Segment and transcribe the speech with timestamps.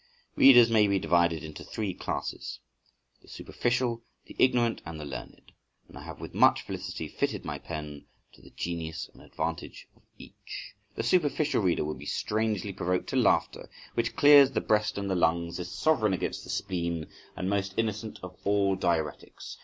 [0.35, 5.51] Readers may be divided into three classes—the superficial, the ignorant, and the learned,
[5.87, 10.01] and I have with much felicity fitted my pen to the genius and advantage of
[10.17, 10.73] each.
[10.95, 15.13] The superficial reader will be strangely provoked to laughter, which clears the breast and the
[15.13, 17.05] lungs, is sovereign against the spleen,
[17.35, 19.57] and the most innocent of all diuretics.